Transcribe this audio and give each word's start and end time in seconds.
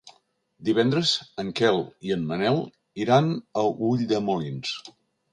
Divendres 0.67 1.09
en 1.43 1.51
Quel 1.59 1.77
i 2.07 2.13
en 2.15 2.23
Manel 2.31 2.57
iran 3.03 3.29
a 3.33 3.67
Ulldemolins. 3.89 4.73